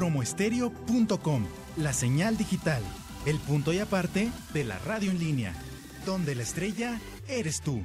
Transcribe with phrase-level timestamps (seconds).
[0.00, 1.44] Promoestereo.com,
[1.76, 2.82] la señal digital,
[3.26, 5.52] el punto y aparte de la radio en línea,
[6.06, 6.98] donde la estrella
[7.28, 7.84] eres tú.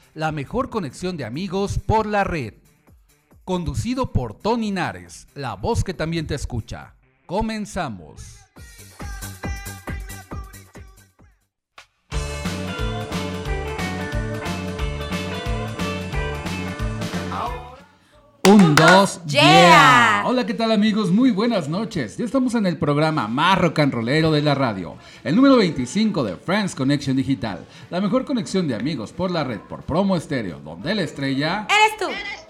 [0.13, 2.53] la mejor conexión de amigos por la red.
[3.43, 6.95] Conducido por Tony Nares, la voz que también te escucha.
[7.25, 8.37] Comenzamos.
[18.51, 20.23] Un, dos, yeah.
[20.25, 21.09] Hola, ¿qué tal amigos?
[21.09, 22.17] Muy buenas noches.
[22.17, 24.97] Ya estamos en el programa más rock and rollero de la radio.
[25.23, 27.65] El número 25 de Friends Connection Digital.
[27.89, 31.65] La mejor conexión de amigos por la red por promo estéreo, donde la estrella...
[31.69, 32.40] Eres tú.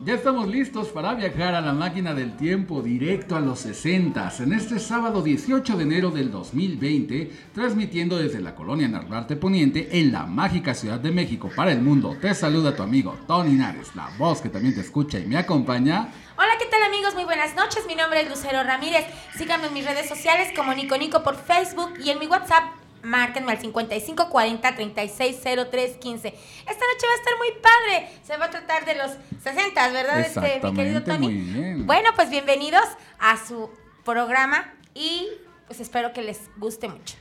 [0.00, 4.52] Ya estamos listos para viajar a la máquina del tiempo directo a los 60 en
[4.52, 10.26] este sábado 18 de enero del 2020, transmitiendo desde la colonia Narvarte Poniente en la
[10.26, 12.14] mágica Ciudad de México para el mundo.
[12.20, 16.12] Te saluda tu amigo Tony Nares, la voz que también te escucha y me acompaña.
[16.36, 17.14] Hola, ¿qué tal amigos?
[17.14, 17.86] Muy buenas noches.
[17.88, 19.06] Mi nombre es Lucero Ramírez.
[19.34, 23.52] Síganme en mis redes sociales como Nico Nico por Facebook y en mi WhatsApp márquenme
[23.52, 25.40] al 55 40 36
[25.70, 26.28] 03 15.
[26.28, 28.08] Esta noche va a estar muy padre.
[28.22, 30.20] Se va a tratar de los 60, ¿verdad?
[30.20, 31.28] Este, mi querido Tony.
[31.28, 31.86] Muy bien.
[31.86, 32.84] Bueno, pues bienvenidos
[33.18, 33.70] a su
[34.04, 35.28] programa y
[35.66, 37.16] pues espero que les guste mucho.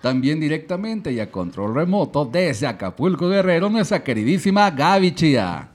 [0.00, 5.68] También directamente y a control remoto desde Acapulco Guerrero, nuestra queridísima Gaby Chía.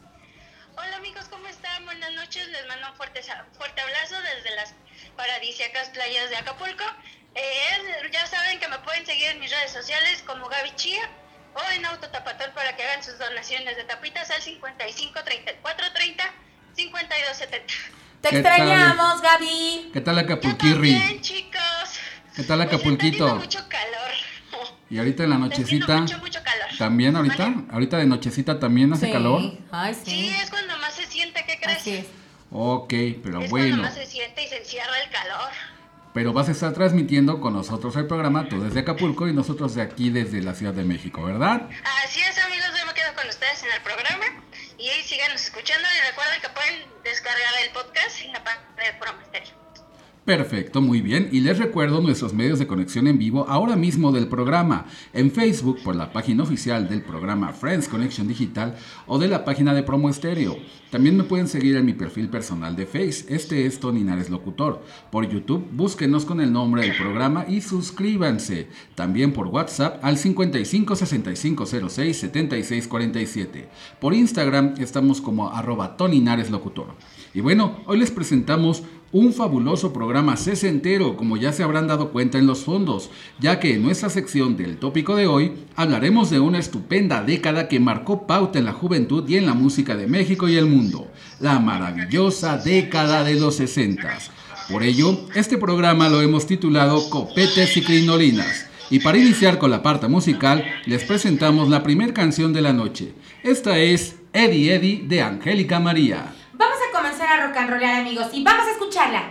[0.75, 1.85] Hola amigos, ¿cómo están?
[1.85, 3.21] Buenas noches, les mando un fuerte,
[3.57, 4.75] fuerte abrazo desde las
[5.15, 6.83] paradisíacas playas de Acapulco.
[7.33, 11.09] Eh, ya saben que pueden seguir en mis redes sociales como Gaby Chía
[11.53, 16.23] o en Autotapatón para que hagan sus donaciones de tapitas al 55 34 30
[16.75, 17.73] 52 70.
[18.19, 19.91] Te extrañamos, Gaby.
[19.93, 20.93] ¿Qué tal Acapulquirri?
[20.93, 21.61] Bien, chicos.
[22.35, 23.29] ¿Qué tal Acapulquito?
[23.29, 24.11] Pues mucho calor.
[24.89, 26.01] Y ahorita en la nochecita.
[26.01, 26.77] Mucho, mucho calor.
[26.77, 27.53] ¿También ahorita?
[27.71, 29.57] ¿Ahorita de nochecita también hace calor?
[29.71, 30.11] Ay, sí.
[30.11, 30.35] sí.
[30.41, 31.77] es cuando más se siente, ¿qué crees?
[31.77, 32.05] Así es.
[32.51, 33.77] Ok, pero es bueno.
[33.77, 35.49] Cuando más se siente y se encierra el calor.
[36.13, 39.81] Pero vas a estar transmitiendo con nosotros el programa, tú desde Acapulco y nosotros de
[39.81, 41.69] aquí desde la Ciudad de México, ¿verdad?
[42.03, 44.25] Así es, amigos, yo me quedo con ustedes en el programa
[44.77, 49.53] y síganos escuchando y recuerden que pueden descargar el podcast en la página de Promisterio.
[50.25, 51.29] Perfecto, muy bien.
[51.31, 54.85] Y les recuerdo nuestros medios de conexión en vivo ahora mismo del programa.
[55.13, 58.75] En Facebook por la página oficial del programa Friends Connection Digital
[59.07, 60.57] o de la página de Promo Estéreo.
[60.91, 63.25] También me pueden seguir en mi perfil personal de Face.
[63.29, 64.83] Este es Tony Nares Locutor.
[65.09, 68.67] Por YouTube, búsquenos con el nombre del programa y suscríbanse.
[68.93, 73.69] También por WhatsApp al 55 65 06 76 47.
[73.99, 76.93] Por Instagram estamos como arroba Tony Nares Locutor.
[77.33, 82.37] Y bueno, hoy les presentamos un fabuloso programa sesentero, como ya se habrán dado cuenta
[82.37, 86.59] en los fondos, ya que en nuestra sección del tópico de hoy hablaremos de una
[86.59, 90.55] estupenda década que marcó pauta en la juventud y en la música de México y
[90.55, 91.07] el mundo,
[91.39, 94.31] la maravillosa década de los sesentas.
[94.69, 98.67] Por ello, este programa lo hemos titulado Copetes y Crinolinas.
[98.89, 103.13] Y para iniciar con la parte musical, les presentamos la primera canción de la noche.
[103.43, 106.33] Esta es Eddie Eddie de Angélica María.
[107.31, 109.23] A rock and rollar, amigos, y vamos a escucharla.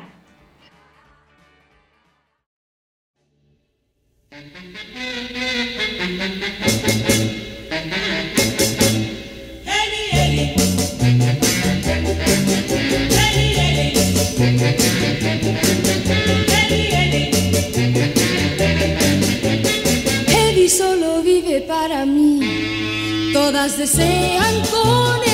[20.27, 25.30] Eddie solo vive para mí, todas desean con Eddie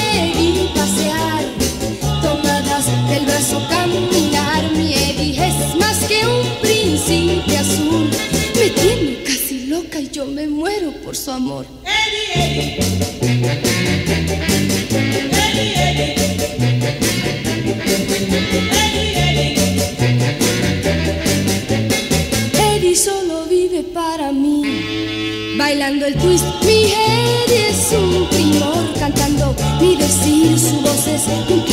[3.36, 4.62] brazo caminar.
[4.72, 8.08] Mi Eddie es más que un príncipe azul,
[8.54, 11.66] me tiene casi loca y yo me muero por su amor.
[22.72, 24.62] Eddie solo vive para mí,
[25.58, 26.44] bailando el twist.
[26.64, 31.65] Mi Eddie es un primor, cantando ni decir su voz es un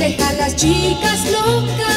[0.00, 1.89] deja las chicas locas.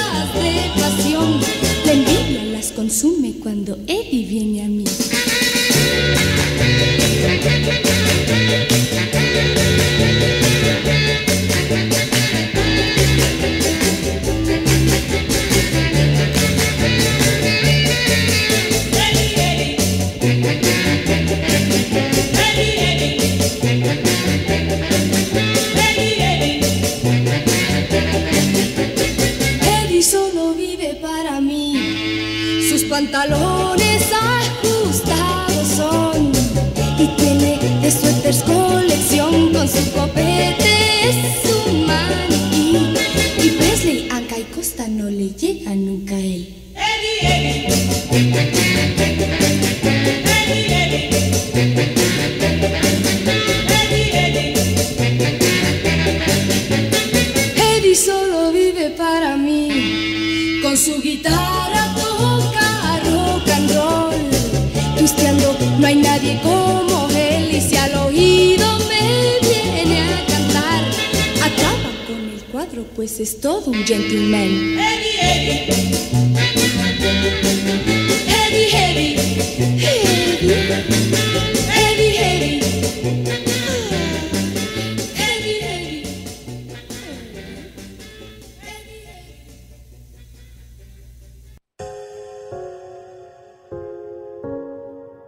[72.95, 74.78] Pues es todo un gentleman.
[74.80, 75.66] Eddie, Eddie.
[75.68, 75.94] Eddie.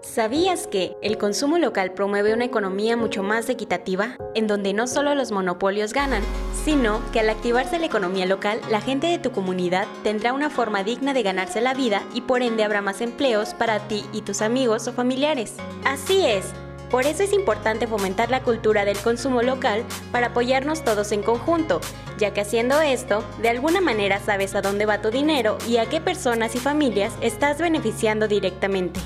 [0.02, 5.14] ¿Sabías que el consumo local promueve una economía mucho más equitativa, en donde no solo
[5.14, 6.24] los monopolios ganan,
[6.66, 10.84] sino que al activarse la economía local, la gente de tu comunidad tendrá una forma
[10.84, 14.42] digna de ganarse la vida y por ende habrá más empleos para ti y tus
[14.42, 15.54] amigos o familiares?
[15.86, 16.48] Así es.
[16.90, 21.82] Por eso es importante fomentar la cultura del consumo local para apoyarnos todos en conjunto,
[22.18, 25.88] ya que haciendo esto, de alguna manera sabes a dónde va tu dinero y a
[25.88, 29.00] qué personas y familias estás beneficiando directamente.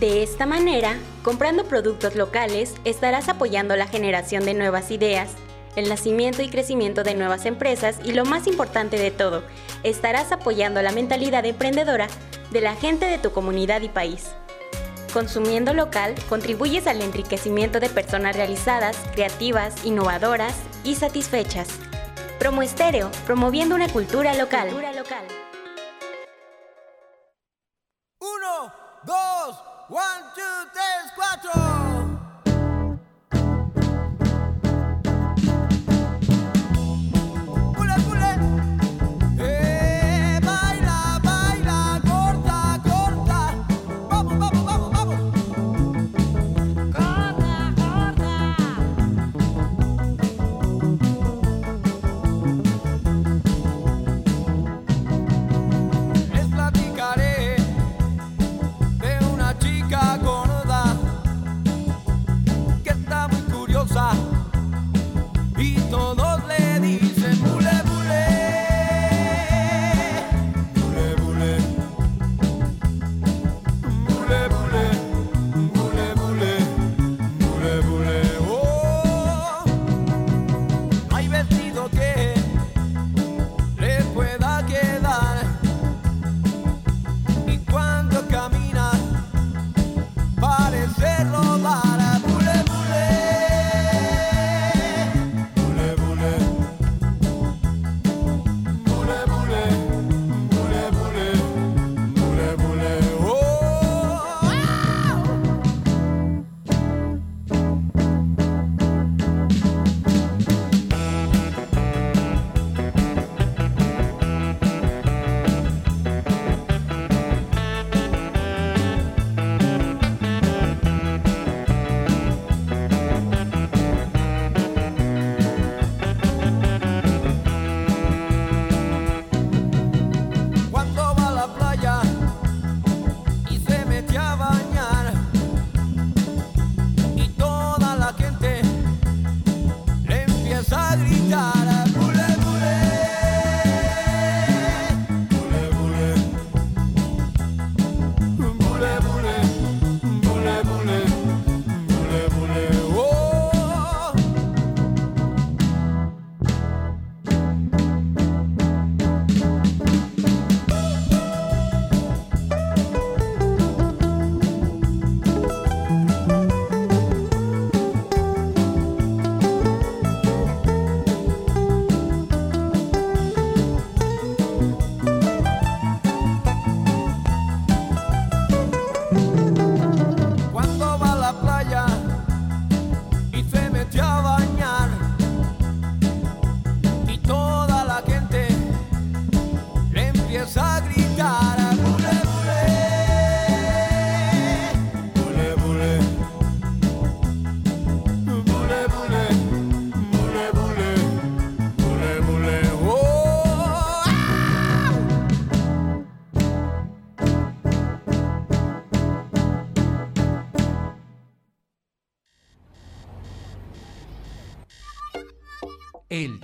[0.00, 5.36] De esta manera, comprando productos locales, estarás apoyando la generación de nuevas ideas,
[5.76, 9.44] el nacimiento y crecimiento de nuevas empresas y lo más importante de todo,
[9.82, 12.08] estarás apoyando la mentalidad emprendedora
[12.50, 14.30] de la gente de tu comunidad y país.
[15.12, 21.68] Consumiendo local, contribuyes al enriquecimiento de personas realizadas, creativas, innovadoras y satisfechas.
[22.38, 24.68] Promo Estéreo, promoviendo una cultura local.
[28.20, 28.72] Uno,
[29.04, 29.56] dos,
[29.88, 32.15] one, two, tres, cuatro.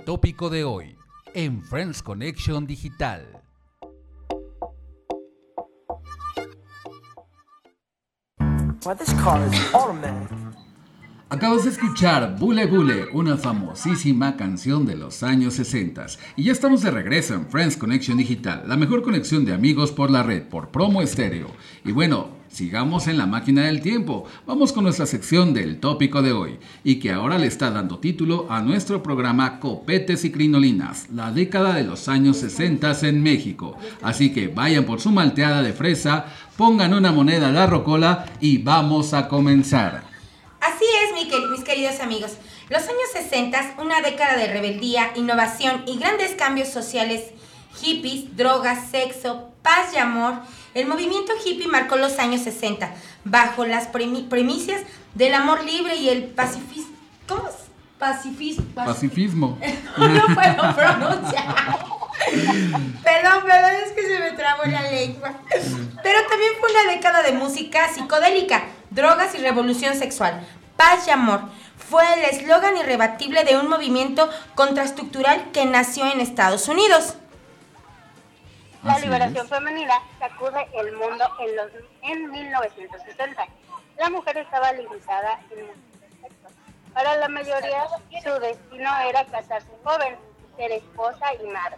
[0.03, 0.97] Tópico de hoy
[1.33, 3.41] en Friends Connection Digital.
[11.29, 16.05] Acabas de escuchar Bule Bule, una famosísima canción de los años 60.
[16.35, 20.11] Y ya estamos de regreso en Friends Connection Digital, la mejor conexión de amigos por
[20.11, 21.47] la red, por promo estéreo.
[21.85, 24.25] Y bueno, sigamos en la máquina del tiempo.
[24.45, 28.47] Vamos con nuestra sección del tópico de hoy y que ahora le está dando título
[28.49, 33.77] a nuestro programa Copetes y Crinolinas, la década de los años 60 en México.
[34.01, 36.25] Así que vayan por su malteada de fresa,
[36.57, 40.03] pongan una moneda a la rocola y vamos a comenzar.
[40.59, 42.33] Así es, mis queridos amigos.
[42.69, 47.31] Los años 60, una década de rebeldía, innovación y grandes cambios sociales,
[47.81, 50.35] hippies, drogas, sexo, paz y amor.
[50.73, 52.91] El movimiento hippie marcó los años 60
[53.25, 54.81] bajo las premi- premisas
[55.13, 56.95] del amor libre y el pacifismo.
[57.27, 57.55] ¿Cómo es?
[57.99, 58.65] Pacifismo.
[58.73, 59.57] Pacifismo.
[59.97, 61.55] no puedo pronunciar.
[63.03, 65.33] Perdón, perdón, es que se me trabó la lengua.
[65.49, 70.45] Pero también fue una década de música psicodélica, drogas y revolución sexual.
[70.77, 71.41] Paz y amor.
[71.89, 77.15] Fue el eslogan irrebatible de un movimiento contraestructural que nació en Estados Unidos.
[78.83, 79.49] La Así liberación es.
[79.49, 81.71] femenina sacude el mundo en, los,
[82.01, 83.45] en 1960.
[83.97, 86.51] La mujer estaba limitada en múltiples aspectos.
[86.93, 87.85] Para la mayoría,
[88.21, 90.17] su destino era casarse joven,
[90.57, 91.77] ser esposa y madre.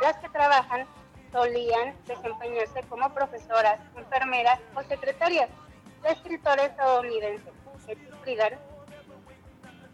[0.00, 0.86] Las que trabajan
[1.30, 5.50] solían desempeñarse como profesoras, enfermeras o secretarias.
[6.02, 7.52] La escritora estadounidense
[7.86, 8.54] Betty Friedan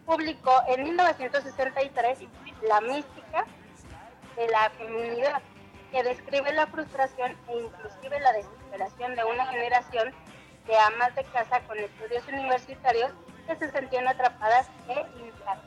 [0.04, 2.20] publicó en 1963
[2.68, 3.44] La mística
[4.36, 5.42] de la feminidad,
[5.96, 10.12] que describe la frustración e inclusive la desesperación de una generación
[10.66, 13.12] de amas de casa con estudios universitarios
[13.46, 15.58] que se sentían atrapadas e ingratas.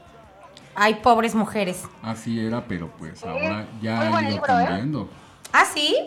[0.75, 1.83] Ay, pobres mujeres.
[2.03, 4.65] Así era, pero pues Sí, ahora ya ha ido libro, ¿eh?
[4.65, 5.09] cambiando.
[5.51, 5.97] ¿Ah, sí?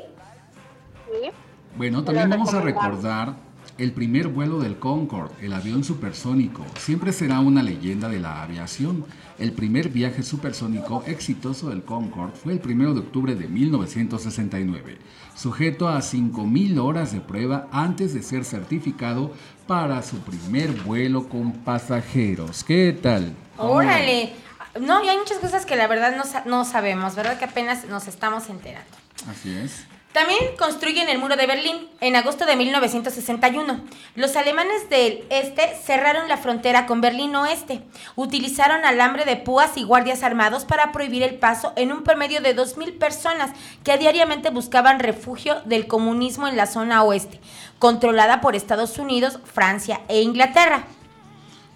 [1.10, 1.30] ¿sí?
[1.74, 3.34] Bueno, también vamos a recordar
[3.78, 6.64] el primer vuelo del Concorde, el avión supersónico.
[6.78, 9.04] Siempre será una leyenda de la aviación.
[9.38, 14.98] El primer viaje supersónico exitoso del Concorde fue el 1 de octubre de 1969,
[15.34, 19.32] sujeto a 5.000 horas de prueba antes de ser certificado
[19.66, 22.62] para su primer vuelo con pasajeros.
[22.64, 23.34] ¿Qué tal?
[23.58, 24.34] Órale.
[24.80, 27.38] No, y hay muchas cosas que la verdad no, sa- no sabemos, ¿verdad?
[27.38, 28.88] Que apenas nos estamos enterando.
[29.30, 29.84] Así es.
[30.12, 33.80] También construyen el muro de Berlín en agosto de 1961.
[34.14, 37.82] Los alemanes del este cerraron la frontera con Berlín Oeste.
[38.14, 42.54] Utilizaron alambre de púas y guardias armados para prohibir el paso en un promedio de
[42.54, 43.52] 2.000 personas
[43.84, 47.40] que diariamente buscaban refugio del comunismo en la zona oeste,
[47.78, 50.84] controlada por Estados Unidos, Francia e Inglaterra.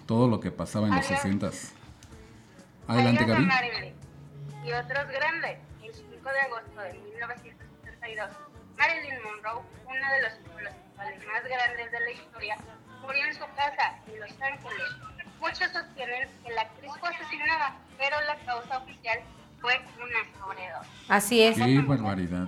[0.05, 1.21] Todo lo que pasaba en los Adiós.
[1.21, 1.49] 60
[2.87, 3.93] Adelante, Adiós Gaby.
[4.63, 5.57] Y otros grandes.
[5.83, 7.07] El 5 de agosto de
[8.07, 8.29] 1972,
[8.77, 12.57] Marilyn Monroe, una de los símbolos sexuales más grandes de la historia,
[13.01, 14.87] murió en su casa en Los Ángeles.
[15.39, 19.19] Muchos sostienen que la actriz fue asesinada, pero la causa oficial
[19.59, 20.91] fue una sobredosis.
[21.09, 21.57] Así es.
[21.57, 22.47] Qué barbaridad.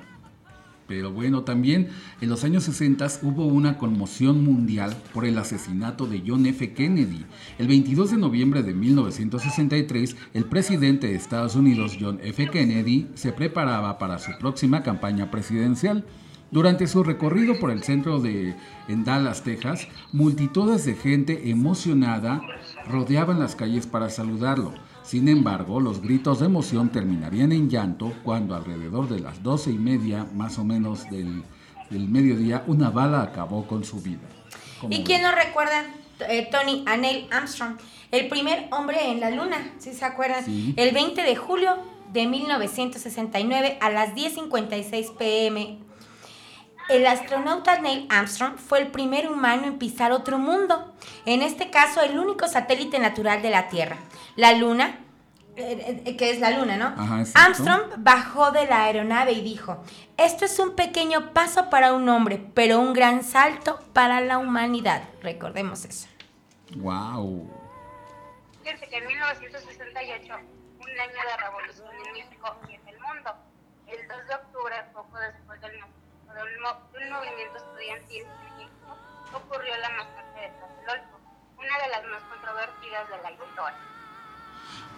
[0.89, 6.23] Pero bueno, también en los años 60 hubo una conmoción mundial por el asesinato de
[6.25, 6.73] John F.
[6.73, 7.25] Kennedy.
[7.59, 12.49] El 22 de noviembre de 1963, el presidente de Estados Unidos, John F.
[12.49, 16.05] Kennedy, se preparaba para su próxima campaña presidencial.
[16.49, 18.55] Durante su recorrido por el centro de
[18.87, 22.41] Dallas, Texas, multitudes de gente emocionada
[22.87, 24.73] rodeaban las calles para saludarlo.
[25.09, 29.77] Sin embargo, los gritos de emoción terminarían en llanto cuando alrededor de las doce y
[29.79, 31.43] media, más o menos del,
[31.89, 34.21] del mediodía, una bala acabó con su vida.
[34.79, 35.83] ¿Cómo ¿Y quién no recuerda,
[36.29, 37.79] eh, Tony, a Neil Armstrong?
[38.11, 40.45] El primer hombre en la luna, si se acuerdan.
[40.45, 40.75] Sí.
[40.77, 41.75] El 20 de julio
[42.13, 45.79] de 1969 a las 10.56 pm.
[46.87, 50.93] El astronauta Neil Armstrong fue el primer humano en pisar otro mundo.
[51.25, 53.97] En este caso, el único satélite natural de la Tierra.
[54.35, 54.99] La Luna,
[55.55, 56.87] eh, eh, que es la Luna, ¿no?
[56.87, 57.23] Ajá.
[57.35, 59.83] Armstrong bajó de la aeronave y dijo,
[60.17, 65.03] esto es un pequeño paso para un hombre, pero un gran salto para la humanidad.
[65.21, 66.07] Recordemos eso.
[66.77, 67.49] Wow.
[68.63, 70.33] Fíjense que en 1968,
[70.79, 73.33] un año de revolución en México y en el mundo,
[73.87, 78.21] el 2 de octubre, poco después del nacimiento de un, mo- de un movimiento estudiantil
[78.23, 78.95] en México,
[79.33, 81.19] ocurrió la masacre de Tlatelolco,
[81.57, 83.77] una de las más controvertidas de la historia.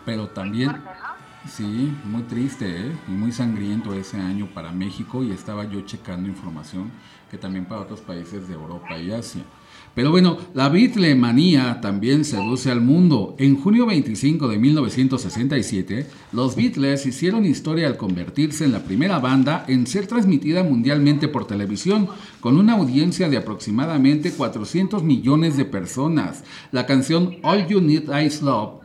[0.05, 1.49] Pero también, fuerte, ¿no?
[1.49, 2.91] sí, muy triste ¿eh?
[3.07, 6.91] y muy sangriento ese año para México y estaba yo checando información
[7.29, 9.43] que también para otros países de Europa y Asia.
[9.93, 13.35] Pero bueno, la Beatlemanía también seduce al mundo.
[13.39, 19.65] En junio 25 de 1967, los Beatles hicieron historia al convertirse en la primera banda
[19.67, 22.07] en ser transmitida mundialmente por televisión,
[22.39, 26.45] con una audiencia de aproximadamente 400 millones de personas.
[26.71, 28.80] La canción All You Need Is Love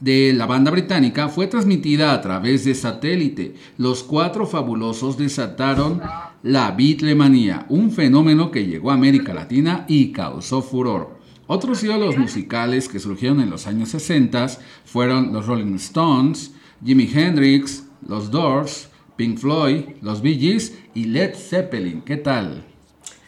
[0.00, 3.54] de la banda británica fue transmitida a través de satélite.
[3.76, 6.00] Los cuatro fabulosos desataron
[6.42, 11.20] la Beatlemanía, un fenómeno que llegó a América Latina y causó furor.
[11.46, 14.46] Otros ídolos musicales que surgieron en los años 60
[14.84, 16.52] fueron los Rolling Stones,
[16.84, 22.00] Jimi Hendrix, los Doors, Pink Floyd, los Bee Gees y Led Zeppelin.
[22.02, 22.64] ¿Qué tal?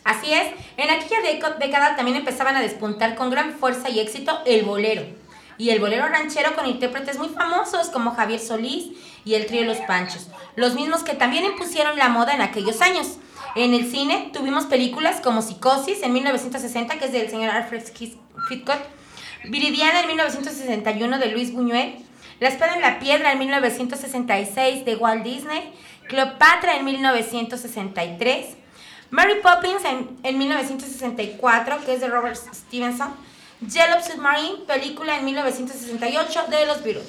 [0.04, 0.46] Así es,
[0.78, 1.18] en aquella
[1.60, 5.21] década también empezaban a despuntar con gran fuerza y éxito el bolero.
[5.58, 8.92] Y el bolero ranchero con intérpretes muy famosos como Javier Solís
[9.24, 13.18] y el trío Los Panchos, los mismos que también impusieron la moda en aquellos años.
[13.54, 17.82] En el cine tuvimos películas como Psicosis en 1960, que es del señor Alfred
[18.50, 18.80] Hitchcock,
[19.44, 21.96] Viridiana en 1961 de Luis Buñuel,
[22.40, 25.72] La espada en la piedra en 1966 de Walt Disney,
[26.08, 28.56] Cleopatra en 1963,
[29.10, 33.12] Mary Poppins en, en 1964, que es de Robert Stevenson.
[33.68, 37.06] Yellow Submarine, película en 1968 de los Beatles.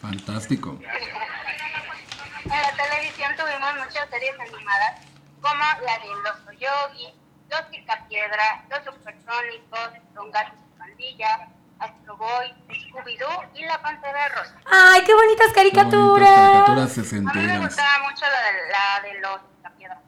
[0.00, 0.78] Fantástico.
[0.80, 5.06] En la televisión tuvimos muchas series animadas,
[5.40, 7.14] como la de Los Yogi,
[7.48, 14.28] Los Picapiedra, Los Supersónicos, Don Gato y su Pandilla, Astro Boy, Scooby-Doo y La Pantera
[14.30, 14.56] Rosa.
[14.66, 16.66] ¡Ay, qué bonitas Bonitas caricaturas!
[16.66, 20.00] caricaturas A mí me gustaba mucho la de, la de Los Picapiedra.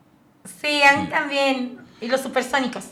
[0.60, 1.86] Sí, a mí también.
[2.00, 2.86] Y los supersónicos.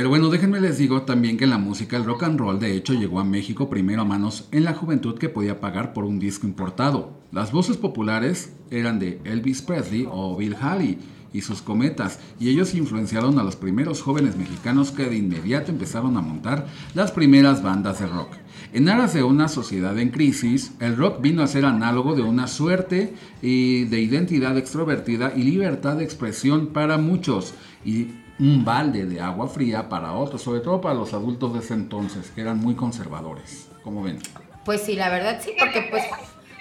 [0.00, 2.94] Pero bueno, déjenme les digo también que la música, el rock and roll, de hecho
[2.94, 6.46] llegó a México primero a manos en la juventud que podía pagar por un disco
[6.46, 7.20] importado.
[7.32, 10.96] Las voces populares eran de Elvis Presley o Bill Haley
[11.34, 16.16] y sus cometas, y ellos influenciaron a los primeros jóvenes mexicanos que de inmediato empezaron
[16.16, 18.32] a montar las primeras bandas de rock.
[18.72, 22.46] En aras de una sociedad en crisis, el rock vino a ser análogo de una
[22.46, 27.52] suerte de identidad extrovertida y libertad de expresión para muchos,
[27.84, 28.08] y
[28.40, 32.30] un balde de agua fría para otros, sobre todo para los adultos de ese entonces,
[32.30, 33.68] que eran muy conservadores.
[33.84, 34.18] ¿Cómo ven?
[34.64, 36.04] Pues sí, la verdad sí, porque pues,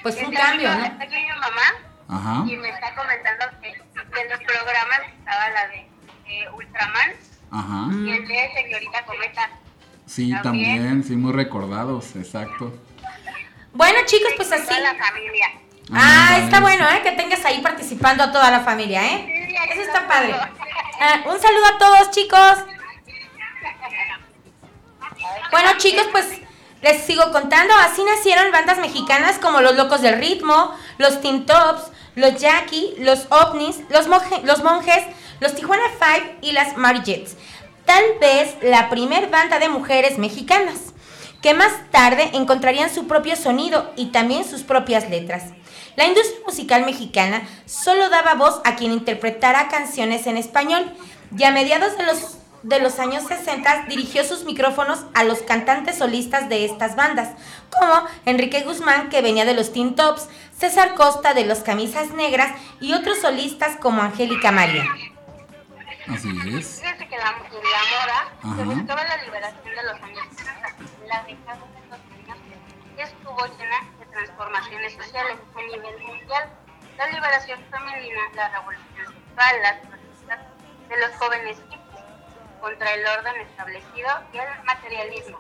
[0.03, 0.85] pues fue un cambio, ¿no?
[0.85, 1.61] Está aquí mi mamá
[2.09, 2.43] Ajá.
[2.45, 5.87] y me está comentando que de los programas estaba la de
[6.27, 7.11] eh, Ultraman
[7.51, 7.87] Ajá.
[7.93, 9.49] y el de Señorita Cometa.
[10.05, 12.73] Sí, también, sí, muy recordados, exacto.
[13.73, 14.65] Bueno, chicos, pues así.
[14.65, 15.47] Toda la familia.
[15.93, 17.01] Ah, Ah, está bueno, ¿eh?
[17.03, 19.25] Que tengas ahí participando a toda la familia, ¿eh?
[19.47, 20.35] Sí, ahí Eso está padre.
[21.01, 22.57] Ah, un saludo a todos, chicos.
[25.51, 26.25] Bueno, chicos, pues
[26.81, 27.73] les sigo contando.
[27.75, 33.27] Así nacieron bandas mexicanas como Los Locos del Ritmo, Los Teen Tops, Los Jackie, Los
[33.29, 35.03] OVNIs, Los, Monje- los Monjes,
[35.39, 37.35] Los Tijuana Five y las Marjets.
[37.85, 40.93] Tal vez la primer banda de mujeres mexicanas,
[41.41, 45.43] que más tarde encontrarían su propio sonido y también sus propias letras.
[45.99, 50.89] La industria musical mexicana solo daba voz a quien interpretara canciones en español
[51.37, 55.97] y a mediados de los, de los años 60 dirigió sus micrófonos a los cantantes
[55.97, 57.31] solistas de estas bandas,
[57.69, 62.55] como Enrique Guzmán, que venía de los Teen Tops, César Costa de los Camisas Negras
[62.79, 64.85] y otros solistas como Angélica María.
[66.07, 66.79] Así es.
[66.79, 70.75] Fíjense que la, la moda se buscaba la liberación de los años 60.
[71.09, 72.39] La de los años
[72.97, 76.49] estuvo llena transformaciones sociales a nivel mundial.
[76.97, 80.39] La liberación femenina, la revolución sexual, las protestas
[80.89, 82.03] de los jóvenes hippies
[82.59, 85.39] contra el orden establecido y el materialismo.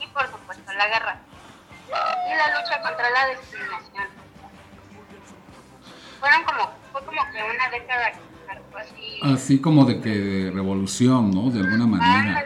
[0.00, 1.20] Y por supuesto la guerra.
[1.88, 4.08] Y la lucha contra la discriminación.
[6.20, 9.20] Fueron como, fue como que una década que marcó así.
[9.22, 11.50] Así como de que de revolución, ¿no?
[11.50, 12.44] De alguna manera,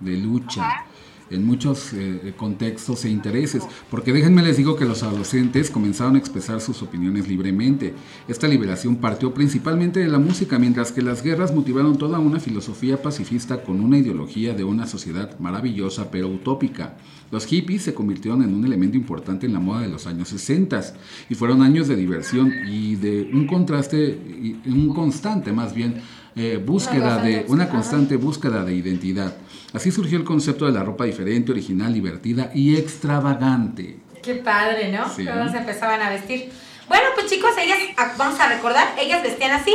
[0.00, 0.84] de lucha.
[1.32, 6.18] En muchos eh, contextos e intereses, porque déjenme les digo que los adolescentes comenzaron a
[6.18, 7.94] expresar sus opiniones libremente.
[8.28, 13.00] Esta liberación partió principalmente de la música, mientras que las guerras motivaron toda una filosofía
[13.00, 16.96] pacifista con una ideología de una sociedad maravillosa pero utópica.
[17.30, 20.82] Los hippies se convirtieron en un elemento importante en la moda de los años 60
[21.30, 24.18] y fueron años de diversión y de un contraste,
[24.66, 25.94] un constante más bien,
[26.34, 29.36] eh, búsqueda de una constante búsqueda de identidad.
[29.72, 33.98] Así surgió el concepto de la ropa diferente, original, divertida y extravagante.
[34.22, 35.08] Qué padre, ¿no?
[35.08, 35.24] Sí.
[35.24, 36.52] Todos se empezaban a vestir.
[36.88, 39.74] Bueno, pues chicos, ellas, ah, vamos a recordar, ellas vestían así.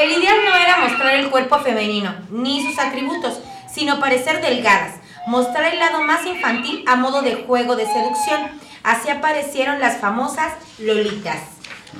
[0.00, 3.40] El ideal no era mostrar el cuerpo femenino, ni sus atributos,
[3.72, 8.50] sino parecer delgadas, mostrar el lado más infantil a modo de juego de seducción.
[8.82, 11.42] Así aparecieron las famosas lolitas.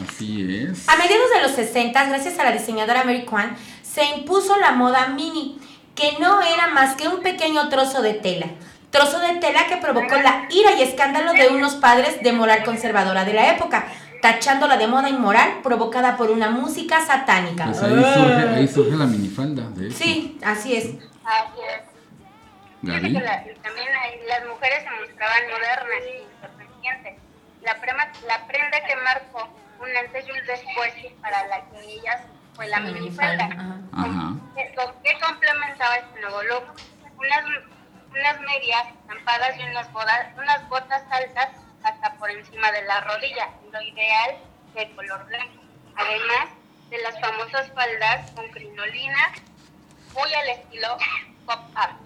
[0.08, 0.88] Así es.
[0.88, 5.08] A mediados de los 60, gracias a la diseñadora Mary Kwan, se impuso la moda
[5.08, 5.58] mini,
[5.96, 8.46] que no era más que un pequeño trozo de tela.
[8.90, 13.24] Trozo de tela que provocó la ira y escándalo de unos padres de moral conservadora
[13.24, 13.86] de la época,
[14.22, 17.64] tachándola de moda inmoral provocada por una música satánica.
[17.64, 19.96] Pues ahí surge, ahí surge la minifalda, de hecho.
[19.96, 20.84] Sí, así es.
[21.24, 21.82] Así es.
[22.82, 23.14] Fíjate Gaby.
[23.14, 23.88] que la- también
[24.28, 26.26] las mujeres se mostraban modernas y
[28.66, 29.48] hombre que marcó
[29.80, 32.20] un antes y un después para la que ellas
[32.56, 33.44] fue la minifalda.
[33.92, 34.34] Ajá.
[34.76, 36.64] Lo que complementaba este nuevo look.
[37.18, 37.44] Unas,
[38.10, 41.48] unas medias estampadas y unas, bodas, unas botas altas
[41.82, 44.36] hasta por encima de la rodilla, lo ideal
[44.74, 45.62] de color blanco.
[45.96, 46.48] Además
[46.90, 49.32] de las famosas faldas con crinolina,
[50.14, 50.96] muy al estilo
[51.46, 51.96] pop art.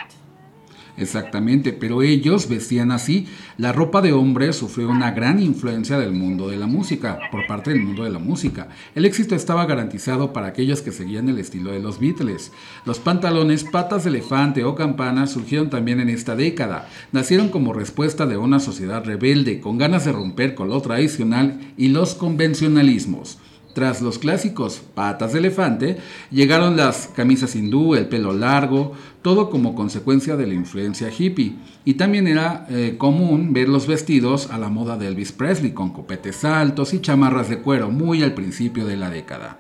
[0.97, 3.27] Exactamente, pero ellos vestían así.
[3.59, 7.71] La ropa de hombre sufrió una gran influencia del mundo de la música, por parte
[7.71, 8.69] del mundo de la música.
[8.95, 12.53] El éxito estaba garantizado para aquellos que seguían el estilo de los Beatles.
[12.85, 16.89] Los pantalones patas de elefante o campanas surgieron también en esta década.
[17.13, 21.89] Nacieron como respuesta de una sociedad rebelde, con ganas de romper con lo tradicional y
[21.89, 23.39] los convencionalismos.
[23.73, 25.99] Tras los clásicos patas de elefante,
[26.31, 31.57] llegaron las camisas hindú, el pelo largo, todo como consecuencia de la influencia hippie.
[31.85, 35.93] Y también era eh, común ver los vestidos a la moda de Elvis Presley, con
[35.93, 39.59] copetes altos y chamarras de cuero, muy al principio de la década.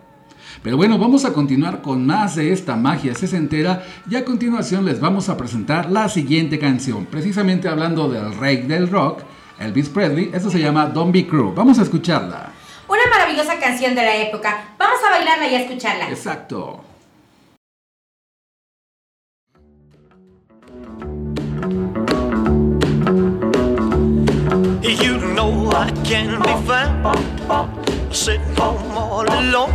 [0.62, 5.00] Pero bueno, vamos a continuar con más de esta magia sesentera y a continuación les
[5.00, 9.22] vamos a presentar la siguiente canción, precisamente hablando del rey del rock,
[9.58, 11.54] Elvis Presley, esto se llama Don't Be Cruel.
[11.54, 12.52] Vamos a escucharla.
[12.90, 14.74] Una maravillosa canción de la época.
[14.76, 16.09] Vamos a bailarla y a escucharla.
[16.09, 16.83] Exacto.
[24.83, 27.16] You know I can be found
[28.12, 29.70] sitting home all alone.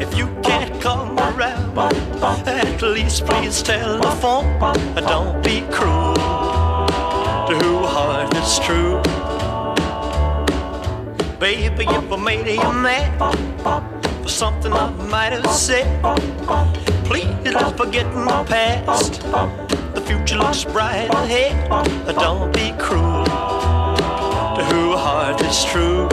[0.00, 1.78] If you can't come around,
[2.44, 4.58] at least please telephone.
[4.96, 6.14] Don't be cruel
[7.46, 9.00] to who heart is true.
[11.38, 13.18] Baby, if I made you mad
[14.22, 15.86] for something I might have said,
[17.04, 19.20] please let's forget my past.
[19.94, 21.68] The future looks bright ahead.
[22.06, 26.08] But don't be cruel to who heart is true.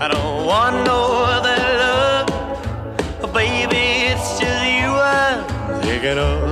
[0.00, 4.10] I don't want no other love, baby.
[4.10, 6.51] It's just you I'm thinking of.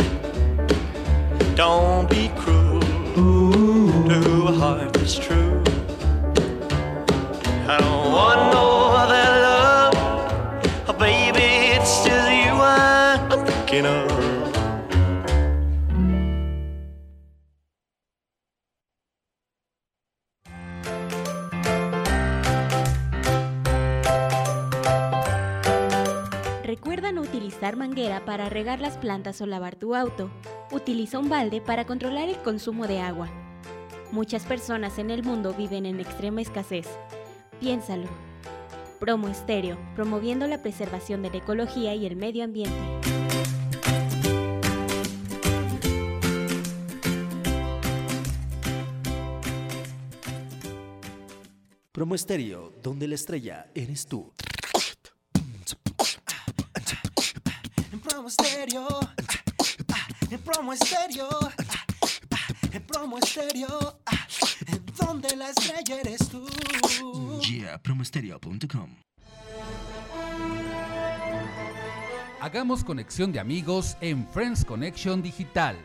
[1.55, 2.60] Don't be cruel
[28.25, 30.31] para regar las plantas o lavar tu auto.
[30.71, 33.29] Utiliza un balde para controlar el consumo de agua.
[34.11, 36.87] Muchas personas en el mundo viven en extrema escasez.
[37.59, 38.07] Piénsalo.
[38.99, 42.77] Promo Estéreo, promoviendo la preservación de la ecología y el medio ambiente.
[51.91, 54.31] Promo Estéreo, donde la estrella eres tú.
[58.21, 58.87] Promo estéreo,
[60.29, 61.29] en promo estéreo,
[62.71, 63.99] en promo estéreo,
[64.95, 66.47] donde la estrella eres tú.
[67.41, 68.89] Yeah, promoestereo.com.
[72.41, 75.75] Hagamos conexión de amigos en Friends Connection Digital.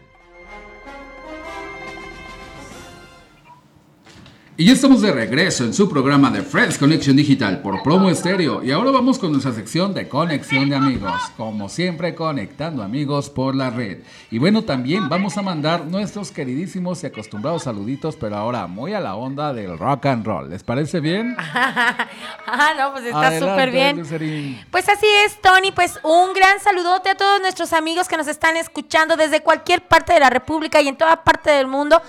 [4.59, 8.65] Y ya estamos de regreso en su programa de Friends Connection Digital por Promo Estéreo.
[8.65, 11.13] Y ahora vamos con nuestra sección de conexión de amigos.
[11.37, 13.99] Como siempre, conectando amigos por la red.
[14.31, 19.01] Y bueno, también vamos a mandar nuestros queridísimos y acostumbrados saluditos, pero ahora muy a
[19.01, 20.49] la onda del rock and roll.
[20.49, 21.37] ¿Les parece bien?
[21.39, 23.99] ah, no, pues está súper bien.
[23.99, 24.59] Lucerín.
[24.71, 25.71] Pues así es, Tony.
[25.71, 30.15] Pues un gran saludote a todos nuestros amigos que nos están escuchando desde cualquier parte
[30.15, 32.01] de la República y en toda parte del mundo.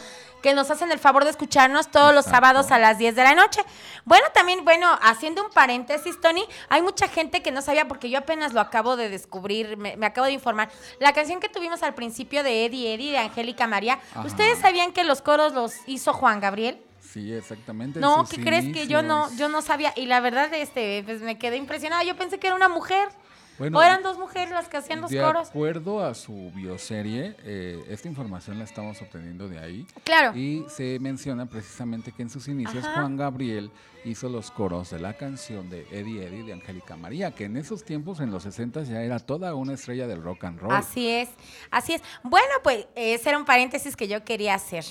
[0.47, 3.35] Que nos hacen el favor de escucharnos todos los sábados a las 10 de la
[3.35, 3.59] noche.
[4.05, 8.19] Bueno, también, bueno, haciendo un paréntesis, Tony, hay mucha gente que no sabía, porque yo
[8.19, 10.69] apenas lo acabo de descubrir, me, me acabo de informar.
[11.01, 14.25] La canción que tuvimos al principio de Eddie Eddie, de Angélica María, Ajá.
[14.25, 16.81] ¿ustedes sabían que los coros los hizo Juan Gabriel?
[17.01, 17.99] Sí, exactamente.
[17.99, 19.91] en No, ¿qué crees que yo no, yo no sabía?
[19.97, 22.05] Y la verdad, este, pues me quedé impresionada.
[22.05, 23.09] Yo pensé que era una mujer.
[23.57, 25.49] Bueno, o eran dos mujeres las que hacían los de coros.
[25.49, 29.87] acuerdo a su bioserie, eh, esta información la estamos obteniendo de ahí.
[30.03, 30.37] Claro.
[30.37, 33.01] Y se menciona precisamente que en sus inicios Ajá.
[33.01, 33.71] Juan Gabriel
[34.05, 37.83] hizo los coros de la canción de Eddie Eddie de Angélica María, que en esos
[37.83, 40.71] tiempos, en los 60 ya era toda una estrella del rock and roll.
[40.73, 41.29] Así es,
[41.71, 42.01] así es.
[42.23, 44.85] Bueno, pues ese era un paréntesis que yo quería hacer.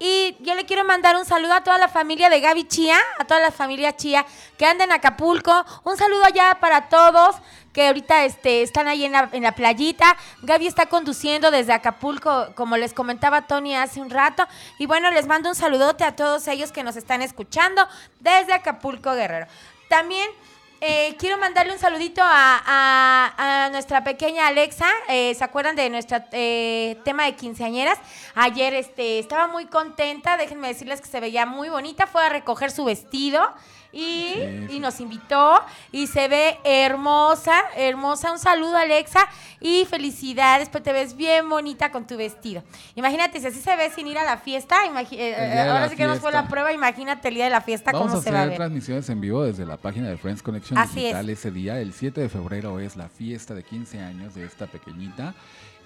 [0.00, 3.24] Y yo le quiero mandar un saludo a toda la familia de Gaby Chía, a
[3.24, 4.24] toda la familia Chía
[4.56, 5.64] que anda en Acapulco.
[5.82, 7.34] Un saludo allá para todos
[7.72, 10.16] que ahorita este, están ahí en la, en la playita.
[10.42, 14.46] Gaby está conduciendo desde Acapulco, como les comentaba Tony hace un rato.
[14.78, 17.86] Y bueno, les mando un saludote a todos ellos que nos están escuchando
[18.20, 19.48] desde Acapulco Guerrero.
[19.88, 20.30] También
[20.80, 24.86] eh, quiero mandarle un saludito a, nuestra pequeña Alexa.
[25.08, 27.98] Eh, ¿Se acuerdan de nuestro eh, tema de quinceañeras?
[28.34, 30.36] Ayer este, estaba muy contenta.
[30.36, 32.06] Déjenme decirles que se veía muy bonita.
[32.06, 33.40] Fue a recoger su vestido
[33.98, 35.60] y, nos invitó.
[35.92, 38.32] Y se ve hermosa, hermosa.
[38.32, 39.28] Un saludo, Alexa.
[39.60, 42.62] Y felicidades, pues te ves bien bonita con tu vestido.
[42.94, 44.76] Imagínate, si así se ve sin ir a la fiesta.
[44.86, 46.72] eh, de ahora sí que nos fue la prueba.
[46.72, 48.56] Imagínate el día de la fiesta, Vamos cómo a se va a ver.
[48.56, 51.38] transmisiones en vivo desde la página de Friends Connection Así Digital es.
[51.40, 51.80] ese día.
[51.80, 55.34] El 7 de febrero es la fiesta de 15 años de esta pequeñita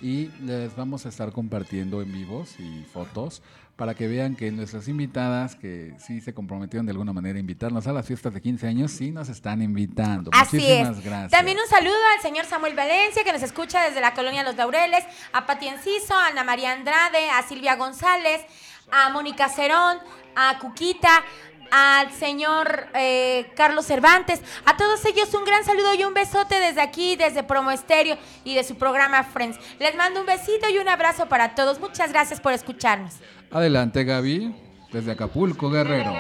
[0.03, 3.41] y les vamos a estar compartiendo en vivos y fotos
[3.77, 7.87] para que vean que nuestras invitadas que sí se comprometieron de alguna manera a invitarnos
[7.87, 10.31] a las fiestas de 15 años, sí nos están invitando.
[10.35, 11.05] Así Muchísimas es.
[11.05, 11.31] gracias.
[11.31, 15.05] También un saludo al señor Samuel Valencia, que nos escucha desde la colonia Los Laureles,
[15.33, 18.43] a Pati Enciso, a Ana María Andrade, a Silvia González,
[18.91, 19.99] a Mónica Cerón,
[20.37, 21.25] a Cuquita,
[21.73, 26.83] al señor eh, Carlos Cervantes, a todos ellos un gran saludo y un besote desde
[26.83, 29.59] aquí, desde Promo Estéreo y de su programa Friends.
[29.79, 31.81] Les mando un besito y un abrazo para todos.
[31.81, 33.15] Muchas gracias por escucharnos.
[33.53, 34.55] Adelante Gaby,
[34.93, 36.11] desde Acapulco, Guerrero.
[36.13, 36.19] Un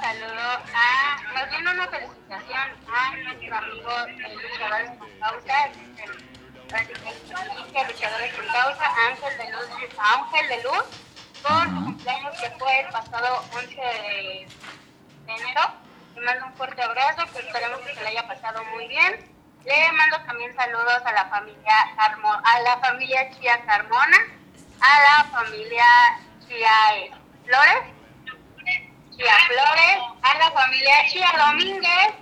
[0.00, 0.40] saludo
[0.74, 3.90] a, más bien una felicitación a nuestro amigo
[4.42, 5.72] luchadores con causa, el
[7.88, 10.84] luchadores con causa, Ángel de Luz, Ángel de Luz,
[11.42, 14.46] por su cumpleaños que fue el pasado 11 de,
[15.26, 15.60] de enero.
[16.16, 19.30] Le mando un fuerte abrazo, que esperemos que se le haya pasado muy bien.
[19.64, 24.16] Le mando también saludos a la familia Carmo- a la familia Chía Carmona,
[24.80, 25.84] a la familia
[26.52, 27.10] Chía eh,
[27.46, 27.82] Flores,
[29.16, 32.12] Chía Flores, a la familia Chía Domínguez,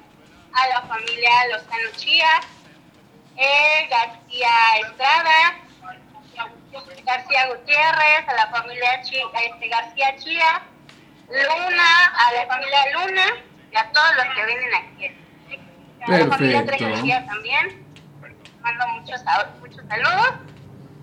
[0.54, 2.40] a la familia Lozano Chía,
[3.36, 4.50] eh, García
[4.86, 5.58] Estrada,
[7.04, 9.16] García Gutiérrez, a la familia Chi-
[9.46, 10.62] este, García Chía,
[11.28, 13.26] Luna, a la familia Luna
[13.72, 15.16] y a todos los que vienen aquí.
[16.06, 16.92] A la familia Perfecto.
[16.92, 17.86] Trejía también.
[18.60, 19.20] Mando muchos,
[19.60, 20.34] muchos saludos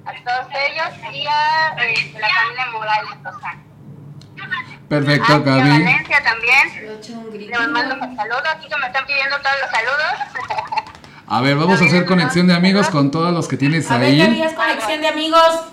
[0.07, 3.61] a todos ellos y a este, la familia Morales Lozano.
[4.89, 5.69] Perfecto, a Gaby.
[5.69, 7.49] Valencia también.
[7.49, 8.41] Le mando un saludo.
[8.55, 10.13] Aquí que me están pidiendo todos los saludos.
[11.29, 14.45] A ver, vamos a hacer conexión de amigos con todos los que tienes A ahí.
[14.55, 15.65] conexión de amigos.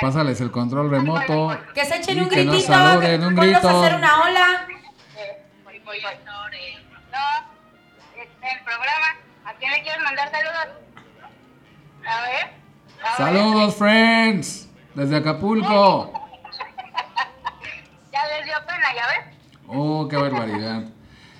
[0.00, 1.58] Pásales el control remoto.
[1.74, 2.74] Que se echen un que nos gritito.
[2.74, 3.80] saluden, un ponlos a grito.
[3.82, 4.66] hacer una ola.
[5.64, 6.14] Voy, voy, voy.
[6.26, 6.44] No,
[8.42, 9.06] el programa.
[9.46, 10.66] ¿A quién le quieres mandar saludos?
[12.06, 12.63] A ver.
[13.16, 16.12] Saludos, friends, desde Acapulco.
[18.12, 19.36] Ya les dio pena, ¿ya ves?
[19.66, 20.84] Oh, qué barbaridad.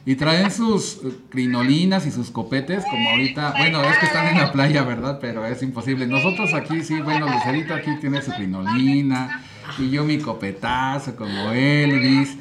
[0.04, 1.00] Y traen sus
[1.30, 3.54] crinolinas y sus copetes, como ahorita.
[3.56, 5.18] Bueno, es que están en la playa, ¿verdad?
[5.20, 6.06] Pero es imposible.
[6.06, 9.42] Nosotros aquí sí, bueno, Lucerito aquí tiene su crinolina.
[9.78, 12.36] Y yo mi copetazo, como Elvis,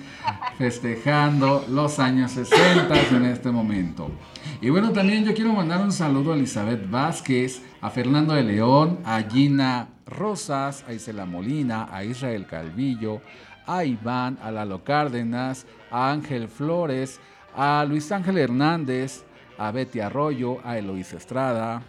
[0.58, 4.12] festejando los años 60 en este momento.
[4.62, 9.00] Y bueno, también yo quiero mandar un saludo a Elizabeth Vázquez, a Fernando de León,
[9.04, 13.22] a Gina Rosas, a Isela Molina, a Israel Calvillo,
[13.66, 17.20] a Iván, a Lalo Cárdenas, a Ángel Flores,
[17.56, 19.24] a Luis Ángel Hernández,
[19.58, 21.82] a Betty Arroyo, a Eloís Estrada,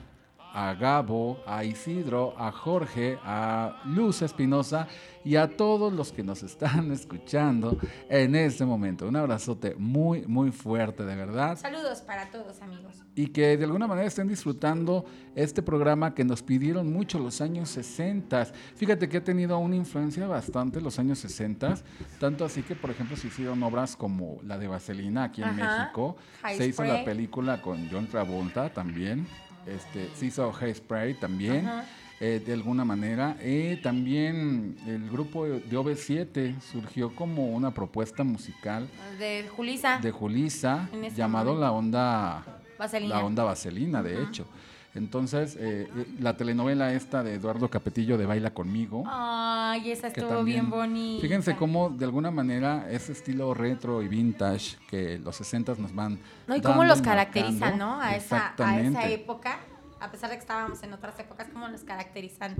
[0.54, 4.86] a Gabo, a Isidro, a Jorge, a Luz Espinosa
[5.24, 7.76] y a todos los que nos están escuchando
[8.08, 9.08] en este momento.
[9.08, 11.58] Un abrazote muy, muy fuerte, de verdad.
[11.58, 13.02] Saludos para todos, amigos.
[13.16, 17.70] Y que de alguna manera estén disfrutando este programa que nos pidieron mucho los años
[17.70, 18.44] 60.
[18.76, 21.74] Fíjate que ha tenido una influencia bastante los años 60.
[22.20, 25.78] Tanto así que, por ejemplo, se hicieron obras como la de Vaselina aquí en Ajá.
[25.80, 26.16] México.
[26.42, 29.26] High se hizo la película con John Travolta también.
[29.66, 31.66] Este, se hizo Hairspray también.
[31.66, 31.84] Ajá.
[32.20, 33.36] eh, de alguna manera.
[33.40, 39.98] Eh, también el grupo de OV7 surgió como una propuesta musical De Julisa.
[39.98, 41.60] de Julisa ese llamado momento.
[41.66, 42.44] la onda
[42.78, 43.14] Vaselina.
[43.16, 44.46] la onda vaselina, de hecho.
[44.94, 49.02] Entonces, eh, eh, la telenovela esta de Eduardo Capetillo de Baila conmigo.
[49.06, 51.20] Ay, esa estuvo también- bien bonita.
[51.22, 56.20] Fíjense cómo de alguna manera ese estilo retro y vintage que los 60 nos van
[56.46, 57.76] No, y cómo los caracterizan.
[57.78, 58.00] ¿no?
[58.00, 59.58] A esa, a esa época,
[60.00, 62.54] a pesar de que estábamos en otras épocas, cómo nos caracterizan.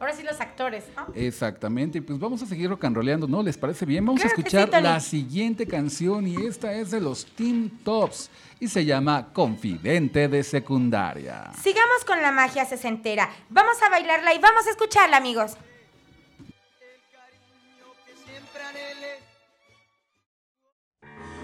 [0.00, 1.12] Ahora sí los actores, ¿no?
[1.14, 3.42] Exactamente, y pues vamos a seguir rocanroleando, ¿no?
[3.42, 4.06] ¿Les parece bien?
[4.06, 8.30] Vamos Claro a escuchar sí, la siguiente canción y esta es de los Team Tops
[8.60, 11.50] y se llama Confidente de Secundaria.
[11.60, 13.28] Sigamos con la magia sesentera.
[13.48, 15.56] Vamos a bailarla y vamos a escucharla, amigos.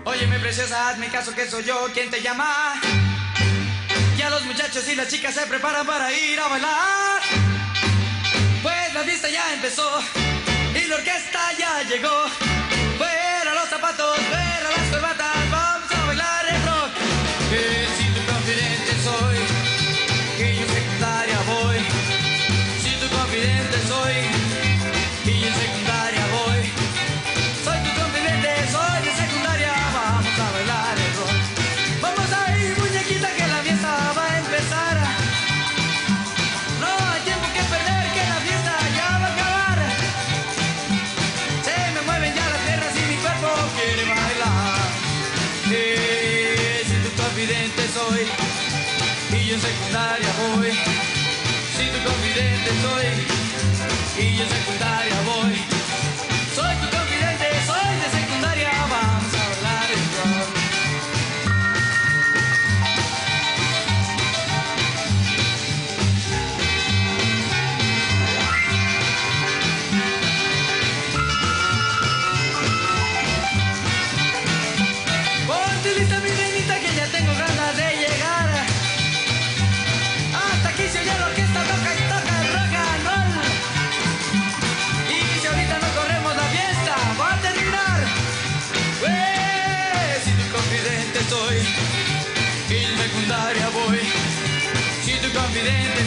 [0.06, 2.74] Óyeme preciosa, hazme caso que soy yo quien te llama.
[4.16, 7.53] Ya los muchachos y las chicas se preparan para ir a bailar.
[9.04, 10.00] La fiesta ya empezó
[10.74, 12.53] y la orquesta ya llegó.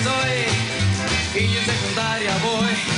[0.04, 2.97] Soy, y yo en secundaria voy.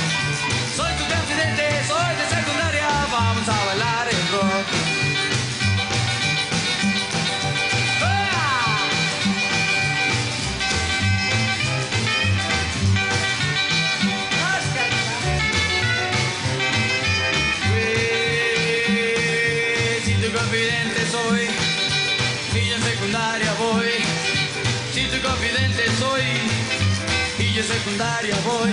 [28.00, 28.72] Secundaria voy.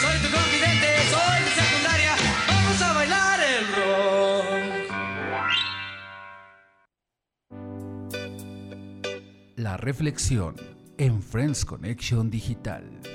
[0.00, 2.12] Soy tu confidente, soy de secundaria.
[2.48, 4.44] Vamos a bailar el rock.
[9.56, 10.56] La reflexión
[10.98, 13.07] en Friends Connection Digital.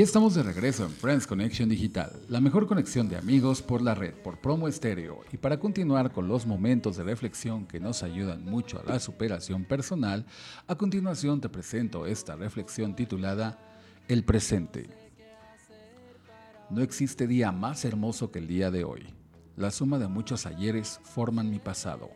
[0.00, 3.94] Ya estamos de regreso en Friends Connection Digital, la mejor conexión de amigos por la
[3.94, 5.20] red, por promo estéreo.
[5.30, 9.66] Y para continuar con los momentos de reflexión que nos ayudan mucho a la superación
[9.66, 10.24] personal,
[10.66, 13.58] a continuación te presento esta reflexión titulada
[14.08, 14.88] El presente.
[16.70, 19.06] No existe día más hermoso que el día de hoy.
[19.58, 22.08] La suma de muchos ayeres forman mi pasado.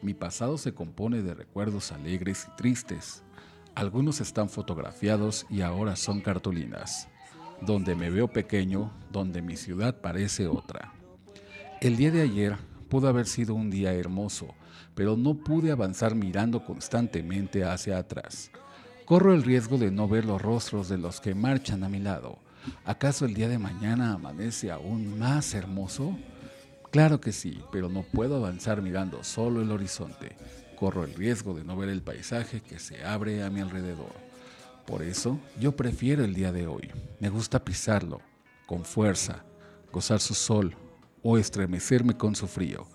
[0.00, 3.22] Mi pasado se compone de recuerdos alegres y tristes.
[3.74, 7.06] Algunos están fotografiados y ahora son cartulinas.
[7.60, 10.92] Donde me veo pequeño, donde mi ciudad parece otra.
[11.80, 12.56] El día de ayer
[12.88, 14.54] pudo haber sido un día hermoso,
[14.94, 18.50] pero no pude avanzar mirando constantemente hacia atrás.
[19.04, 22.38] Corro el riesgo de no ver los rostros de los que marchan a mi lado.
[22.84, 26.16] ¿Acaso el día de mañana amanece aún más hermoso?
[26.90, 30.36] Claro que sí, pero no puedo avanzar mirando solo el horizonte.
[30.76, 34.27] Corro el riesgo de no ver el paisaje que se abre a mi alrededor.
[34.88, 36.90] Por eso, yo prefiero el día de hoy.
[37.20, 38.22] Me gusta pisarlo,
[38.64, 39.44] con fuerza,
[39.92, 40.74] gozar su sol
[41.22, 42.86] o estremecerme con su frío.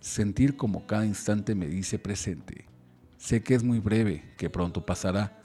[0.00, 2.64] Sentir como cada instante me dice presente.
[3.16, 5.40] Sé que es muy breve, que pronto pasará,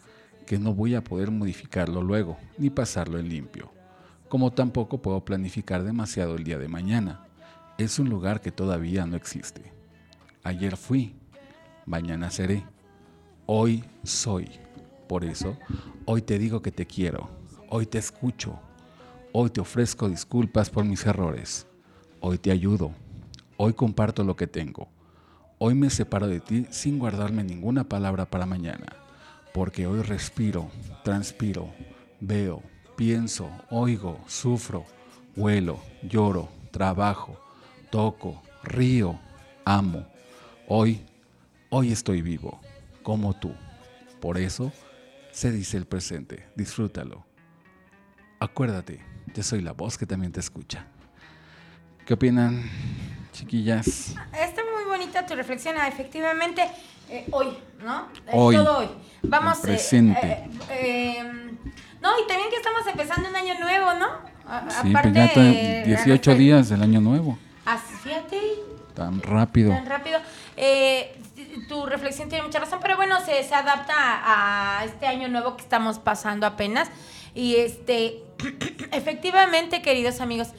[0.47, 3.71] que no voy a poder modificarlo luego, ni pasarlo en limpio.
[4.27, 7.27] Como tampoco puedo planificar demasiado el día de mañana.
[7.77, 9.71] Es un lugar que todavía no existe.
[10.43, 11.13] Ayer fui,
[11.85, 12.65] mañana seré,
[13.45, 14.60] hoy soy.
[15.11, 15.57] Por eso,
[16.05, 17.29] hoy te digo que te quiero,
[17.67, 18.57] hoy te escucho,
[19.33, 21.67] hoy te ofrezco disculpas por mis errores,
[22.21, 22.93] hoy te ayudo,
[23.57, 24.87] Hoy comparto lo que tengo.
[25.59, 28.85] Hoy me separo de ti sin guardarme ninguna palabra para mañana,
[29.53, 30.71] porque hoy respiro,
[31.03, 31.67] transpiro,
[32.21, 32.63] veo,
[32.95, 34.85] pienso, oigo, sufro,
[35.35, 37.37] huelo, lloro, trabajo,
[37.89, 39.19] toco, río,
[39.65, 40.07] amo.
[40.69, 41.01] Hoy,
[41.69, 42.61] hoy estoy vivo,
[43.03, 43.51] como tú.
[44.21, 44.71] Por eso
[45.31, 46.47] se dice el presente.
[46.55, 47.25] Disfrútalo.
[48.39, 48.99] Acuérdate,
[49.33, 50.85] yo soy la voz que también te escucha.
[52.05, 52.69] ¿Qué opinan,
[53.31, 54.15] chiquillas?
[54.33, 56.63] Está muy bonita tu reflexión, ah, efectivamente,
[57.09, 57.49] eh, hoy,
[57.83, 58.07] ¿no?
[58.27, 58.89] Es Hoy, todo hoy.
[59.23, 59.57] Vamos.
[59.59, 60.19] el presente.
[60.27, 61.23] eh, eh, eh,
[62.01, 64.07] no, y también que estamos empezando un año nuevo, ¿no?
[64.47, 67.37] A- Sí, pues aparte, ya está eh, 18 la- días del año nuevo.
[67.65, 68.39] Así, fíjate,
[68.95, 69.71] Tan rápido.
[69.71, 70.19] tan rápido.
[70.57, 71.15] Eh,
[71.67, 75.63] tu reflexión tiene mucha razón, pero bueno, se, se adapta a este año nuevo que
[75.63, 76.89] estamos pasando apenas.
[77.33, 78.23] Y este,
[78.91, 80.49] efectivamente, queridos amigos,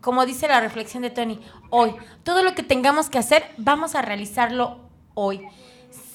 [0.00, 4.02] como dice la reflexión de Tony, hoy, todo lo que tengamos que hacer, vamos a
[4.02, 4.78] realizarlo
[5.14, 5.42] hoy.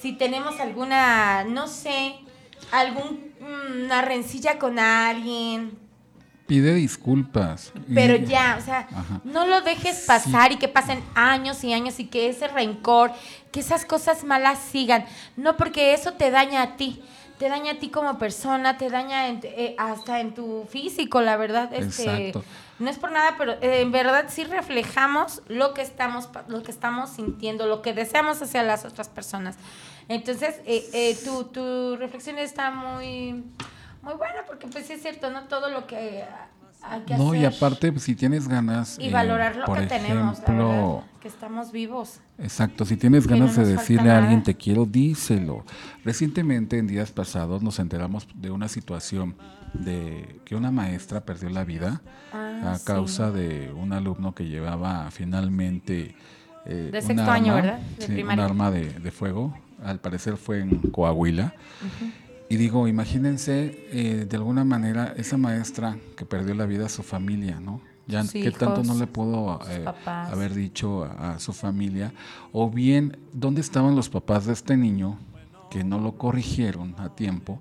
[0.01, 2.15] Si tenemos alguna, no sé,
[2.71, 5.77] alguna rencilla con alguien,
[6.47, 7.71] Pide disculpas.
[7.93, 9.21] pero ya, o sea, Ajá.
[9.23, 13.11] no lo dejes pasar y que pasen años y años y que ese rencor,
[13.53, 15.05] que esas cosas malas sigan.
[15.37, 17.01] No porque eso te daña a ti,
[17.39, 21.37] te daña a ti como persona, te daña en- eh, hasta en tu físico, la
[21.37, 21.73] verdad.
[21.73, 22.43] Este, Exacto.
[22.79, 26.71] no es por nada, pero eh, en verdad sí reflejamos lo que estamos, lo que
[26.71, 29.55] estamos sintiendo, lo que deseamos hacia las otras personas.
[30.09, 33.43] Entonces, eh, eh, tu, tu reflexión está muy,
[34.01, 36.25] muy buena porque pues sí es cierto, no todo lo que
[36.83, 38.97] hay que No, hacer y aparte, pues, si tienes ganas.
[38.99, 42.19] y eh, valorar lo por que tenemos, la ejemplo, verdad, que estamos vivos.
[42.37, 44.43] Exacto, si tienes ganas no de decirle a alguien nada.
[44.43, 45.65] te quiero, díselo.
[46.03, 49.35] Recientemente, en días pasados, nos enteramos de una situación
[49.73, 52.85] de que una maestra perdió la vida Ah, a sí.
[52.85, 56.15] causa de un alumno que llevaba finalmente
[56.65, 57.79] eh, De sexto año, ¿verdad?
[57.99, 59.55] De sí, un arma de, de fuego.
[59.83, 61.53] Al parecer fue en Coahuila.
[62.49, 67.01] Y digo, imagínense eh, de alguna manera esa maestra que perdió la vida a su
[67.03, 67.81] familia, ¿no?
[68.05, 72.13] Ya Sus qué tanto no le pudo sus eh, haber dicho a, a su familia,
[72.51, 75.17] o bien dónde estaban los papás de este niño
[75.71, 77.59] que no lo corrigieron a tiempo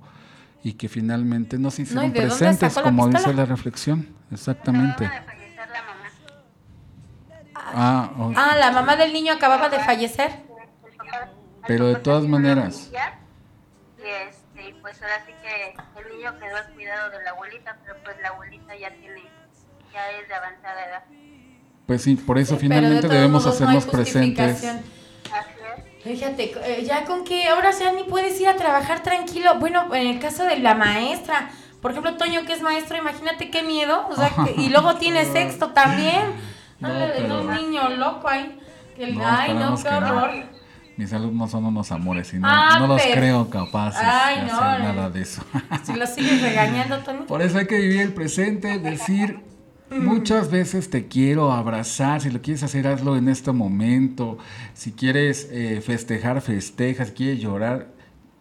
[0.65, 5.09] y que finalmente no se hicieron ¿y de dónde presentes, como dice la reflexión, exactamente.
[7.55, 10.31] Ah, o- Ah, la mamá del niño acababa de fallecer.
[11.67, 14.03] pero de todas maneras, Y,
[14.63, 17.97] este, y pues ahora sí que el niño quedó al cuidado de la abuelita, pero
[18.05, 19.23] pues la abuelita ya tiene,
[19.93, 21.05] ya es de avanzada edad.
[21.87, 24.65] pues sí, por eso Sí, de finalmente todos debemos modos no hacernos presentes.
[26.03, 29.55] Fíjate, eh, ya con que ahora ya ni puedes ir a trabajar tranquilo.
[29.61, 31.51] Bueno, en el caso de la maestra,
[31.81, 34.09] por ejemplo, Toño que es maestro, imagínate qué miedo.
[34.09, 36.53] O sea, que- y luego tiene sexto también.
[36.83, 38.59] No, de pero- un niño loco ahí.
[38.97, 39.97] Que el- No, ay, no, qué que no.
[39.99, 40.31] horror.
[40.97, 44.47] Mis alumnos son unos amores y no, Ah, no los pero- creo capaces Ay, de
[44.47, 45.43] no, hacer nada de eso.
[45.85, 47.27] Si lo sigues regañando, Toño.
[47.27, 49.41] Por eso hay que vivir el presente, decir
[49.91, 54.39] muchas veces te quiero abrazar, si lo quieres hacer hazlo en este momento,
[54.75, 57.89] si quieres eh, festejar, festeja, si quieres llorar,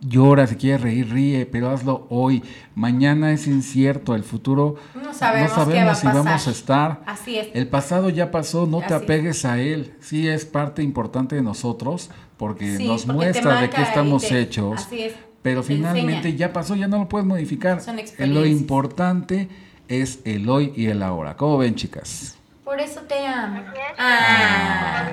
[0.01, 2.43] llora, si quieres reír, ríe, pero hazlo hoy.
[2.75, 7.01] Mañana es incierto, el futuro No sabemos qué va a si vamos a estar.
[7.05, 7.47] Así es.
[7.53, 9.01] El pasado ya pasó, no te Así es.
[9.03, 9.93] apegues a él.
[10.01, 14.39] Sí es parte importante de nosotros porque Sí, nos porque muestra de qué estamos te-
[14.41, 14.81] hechos.
[14.85, 16.35] así es, Pero te finalmente enseña.
[16.37, 17.79] ya pasó, ya no lo puedes modificar.
[17.81, 18.47] Son Lo experiencias.
[18.47, 19.47] importante
[19.87, 21.35] es el hoy y el ahora.
[21.37, 22.37] ¿Cómo ven, chicas?
[22.63, 23.61] Por eso te amo.
[23.99, 25.09] Ah.
[25.09, 25.11] Ah.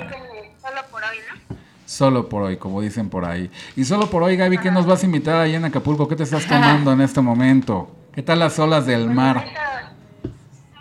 [0.62, 1.16] Solo por hoy,
[1.51, 1.57] ¿no?
[1.93, 3.51] Solo por hoy, como dicen por ahí.
[3.74, 6.07] Y solo por hoy, Gaby, ¿qué nos vas a invitar allá en Acapulco?
[6.07, 7.91] ¿Qué te estás tomando en este momento?
[8.12, 9.43] ¿Qué tal las olas del mar?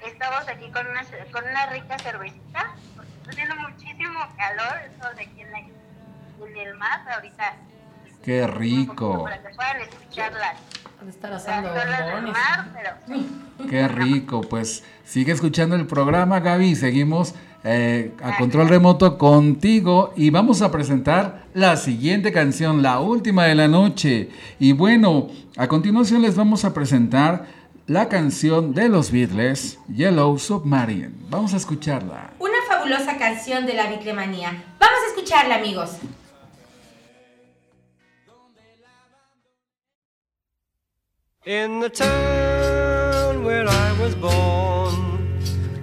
[0.06, 1.02] Estamos aquí con una,
[1.32, 2.74] con una rica cervecita,
[3.22, 7.54] está haciendo muchísimo calor, eso de aquí en, la- en el mar, ahorita,
[8.26, 12.34] Qué rico, para que puedan escuchar las, De estar las asando olas del bombones.
[12.34, 14.42] mar, pero qué rico.
[14.42, 17.34] Pues sigue escuchando el programa, Gaby, y seguimos
[17.64, 23.56] eh, a control remoto contigo y vamos a presentar la siguiente canción, la última de
[23.56, 24.30] la noche.
[24.60, 25.28] Y bueno,
[25.58, 27.46] a continuación les vamos a presentar
[27.88, 31.12] la canción de los Beatles, Yellow Submarine.
[31.30, 32.32] Vamos a escucharla.
[32.40, 34.64] Una fabulosa canción de la Biclemanía.
[34.80, 35.98] Vamos a escucharla, amigos.
[41.46, 45.07] In the town where I was born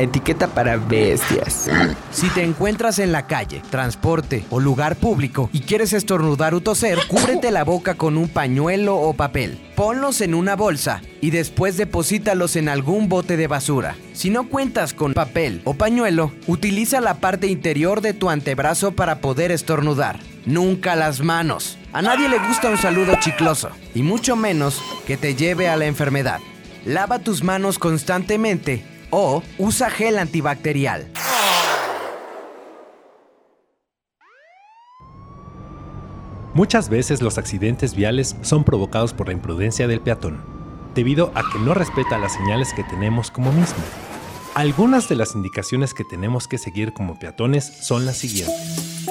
[0.00, 1.70] Etiqueta para bestias.
[2.10, 6.98] Si te encuentras en la calle, transporte o lugar público y quieres estornudar o toser,
[7.08, 9.58] cúbrete la boca con un pañuelo o papel.
[9.76, 13.96] Ponlos en una bolsa y después deposítalos en algún bote de basura.
[14.12, 19.20] Si no cuentas con papel o pañuelo, utiliza la parte interior de tu antebrazo para
[19.20, 20.20] poder estornudar.
[20.46, 21.78] Nunca las manos.
[21.92, 25.86] A nadie le gusta un saludo chicloso, y mucho menos que te lleve a la
[25.86, 26.40] enfermedad.
[26.84, 28.84] Lava tus manos constantemente
[29.14, 31.06] o usa gel antibacterial.
[36.52, 40.40] Muchas veces los accidentes viales son provocados por la imprudencia del peatón,
[40.94, 43.82] debido a que no respeta las señales que tenemos como mismo.
[44.54, 49.06] Algunas de las indicaciones que tenemos que seguir como peatones son las siguientes.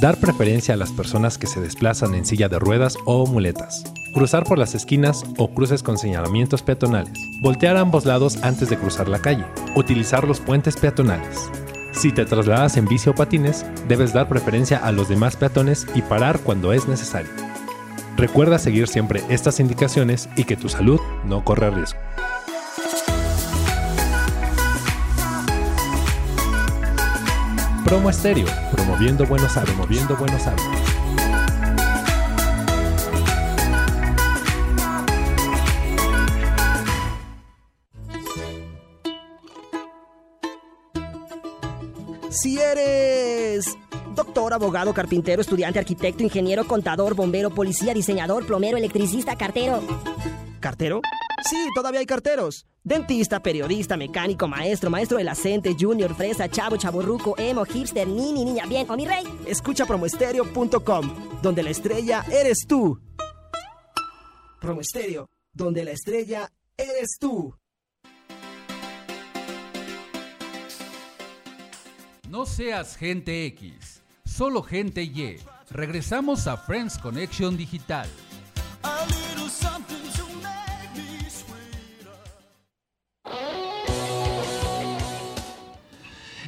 [0.00, 3.84] Dar preferencia a las personas que se desplazan en silla de ruedas o muletas.
[4.12, 7.18] Cruzar por las esquinas o cruces con señalamientos peatonales.
[7.40, 9.46] Voltear a ambos lados antes de cruzar la calle.
[9.74, 11.50] Utilizar los puentes peatonales.
[11.92, 16.02] Si te trasladas en bici o patines, debes dar preferencia a los demás peatones y
[16.02, 17.30] parar cuando es necesario.
[18.18, 21.98] Recuerda seguir siempre estas indicaciones y que tu salud no corre riesgo.
[27.86, 30.91] Promo Estéreo, promoviendo buenos hábitos, promoviendo buenos hábitos.
[44.32, 49.82] Doctor, abogado, carpintero, estudiante, arquitecto, ingeniero, contador, bombero, policía, diseñador, plomero, electricista, cartero.
[50.58, 51.02] ¿Cartero?
[51.50, 52.64] Sí, todavía hay carteros.
[52.82, 58.44] Dentista, periodista, mecánico, maestro, maestro de la Cente, junior, fresa, chavo, chaborruco, emo, hipster, nini,
[58.46, 59.24] niña, bien, o mi rey.
[59.46, 62.98] Escucha promoestereo.com, donde la estrella eres tú.
[64.62, 67.54] Promoestereo, donde la estrella eres tú.
[72.30, 74.01] No seas gente X,
[74.32, 75.36] solo gente Y.
[75.70, 78.08] Regresamos a Friends Connection Digital.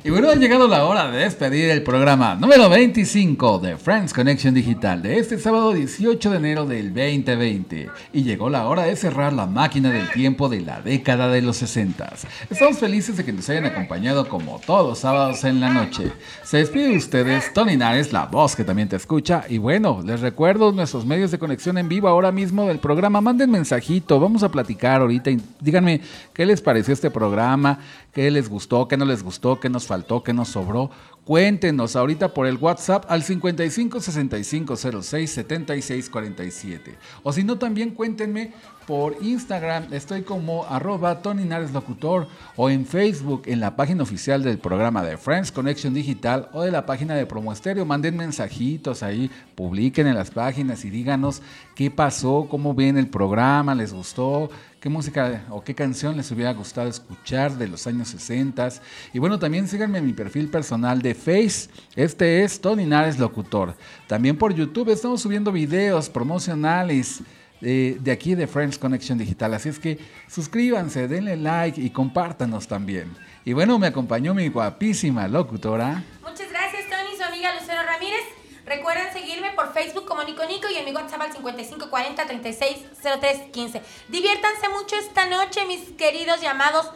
[0.07, 4.53] Y bueno, ha llegado la hora de despedir el programa número 25 de Friends Connection
[4.53, 7.89] Digital de este sábado 18 de enero del 2020.
[8.13, 11.57] Y llegó la hora de cerrar la máquina del tiempo de la década de los
[11.57, 12.13] 60.
[12.51, 16.13] Estamos felices de que nos hayan acompañado como todos sábados en la noche.
[16.43, 19.47] Se despide de ustedes Tony Nares, la voz que también te escucha.
[19.49, 23.23] Y bueno, les recuerdo nuestros medios de conexión en vivo ahora mismo del programa.
[23.23, 25.31] Manden mensajito, vamos a platicar ahorita.
[25.61, 26.03] Díganme
[26.35, 27.79] qué les pareció este programa,
[28.13, 29.94] qué les gustó, qué no les gustó, qué nos faltó,
[30.25, 30.91] qué nos sobró.
[31.25, 36.99] Cuéntenos ahorita por el WhatsApp al 55 65 06 76 47.
[37.23, 38.53] O si no, también cuéntenme
[38.87, 39.91] por Instagram.
[39.95, 45.03] Estoy como arroba Tony Nares Locutor o en Facebook en la página oficial del programa
[45.03, 47.87] de Friends Connection Digital o de la página de Promo Estéreo.
[47.87, 51.41] Manden mensajitos ahí, publiquen en las páginas y díganos
[51.75, 54.51] qué pasó, cómo ven el programa, les gustó,
[54.85, 58.69] qué música o qué canción les hubiera gustado escuchar de los años 60.
[59.15, 61.71] Y bueno, también síganme en mi perfil personal de Face.
[61.97, 63.75] Este es Tony Nares Locutor.
[64.07, 67.23] También por YouTube estamos subiendo videos promocionales
[67.63, 69.55] de, de aquí de Friends Connection Digital.
[69.55, 73.11] Así es que suscríbanse, denle like y compártanos también.
[73.43, 76.05] Y bueno, me acompañó mi guapísima locutora.
[76.21, 78.21] Muchas gracias, Tony, su amiga Lucero Ramírez.
[78.65, 83.83] Recuerden seguirme por Facebook como Nico Nico y en mi WhatsApp al 5540 360315.
[84.09, 86.91] Diviértanse mucho esta noche, mis queridos llamados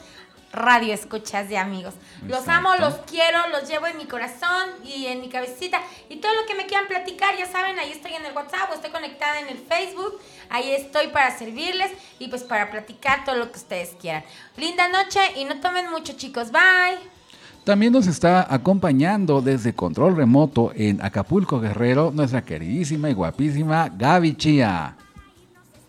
[0.52, 1.94] radio escuchas de amigos.
[2.26, 5.80] Los amo, los quiero, los llevo en mi corazón y en mi cabecita.
[6.08, 8.74] Y todo lo que me quieran platicar, ya saben, ahí estoy en el WhatsApp o
[8.74, 10.20] estoy conectada en el Facebook.
[10.50, 14.24] Ahí estoy para servirles y pues para platicar todo lo que ustedes quieran.
[14.56, 16.50] Linda noche y no tomen mucho, chicos.
[16.50, 17.17] Bye.
[17.64, 24.36] También nos está acompañando desde control remoto en Acapulco Guerrero nuestra queridísima y guapísima Gaby
[24.36, 24.96] Chía.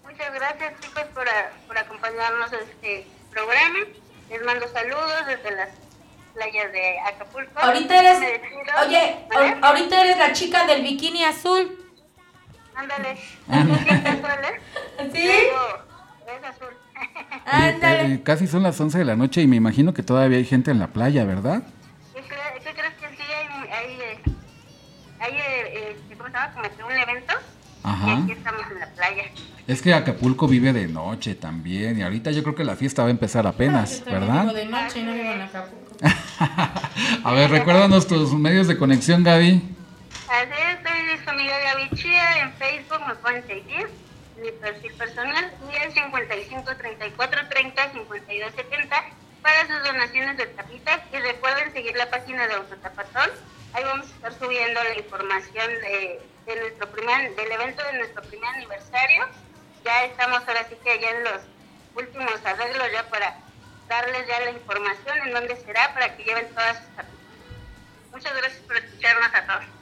[0.04, 3.80] Muchas gracias chicos por, acompañarnos en este programa.
[4.30, 5.70] Les mando saludos desde las
[6.34, 7.52] playas de Acapulco.
[7.60, 8.42] Ahorita eres,
[8.86, 9.26] oye,
[9.62, 11.78] ahorita eres la chica del bikini azul.
[12.76, 13.18] Ándale.
[13.48, 13.80] Ándale.
[13.90, 15.10] ¿Sí es azul?
[15.14, 15.22] ¿Sí?
[15.22, 15.86] Digo,
[16.28, 16.79] es azul.
[17.46, 18.14] Ándale.
[18.16, 20.72] Eh, casi son las 11 de la noche y me imagino que todavía hay gente
[20.72, 21.64] en la playa, ¿verdad?
[22.14, 24.22] ¿Qué, cre- qué crees que sí hay, hay, eh,
[25.20, 25.40] hay eh,
[25.74, 26.30] eh, ¿cómo?
[26.78, 27.34] Como un evento
[27.84, 28.08] Ajá.
[28.08, 29.24] y aquí estamos en la playa.
[29.68, 33.08] Es que Acapulco vive de noche también y ahorita yo creo que la fiesta va
[33.10, 34.54] a empezar apenas, Vivo ¿verdad?
[34.54, 35.86] de noche y no vivo en Acapulco.
[37.24, 39.62] A ver, recuérdanos tus medios de conexión, Gaby.
[40.28, 43.90] Así es, estoy su amiga Gaby Chía, en Facebook me pueden seguir,
[44.40, 49.06] mi perfil personal, y el 55 34 30 52 70
[49.42, 51.02] para sus donaciones de tapitas.
[51.12, 53.30] Y recuerden seguir la página de Autotapatón,
[53.74, 58.22] ahí vamos a estar subiendo la información de, de nuestro primer, del evento de nuestro
[58.24, 59.28] primer aniversario.
[59.84, 61.42] Ya estamos ahora sí que ya en los
[61.96, 63.38] últimos arreglos ya para
[63.88, 67.20] darles ya la información en dónde será para que lleven todas sus tapitas.
[68.12, 69.79] Muchas gracias por escucharnos a todos.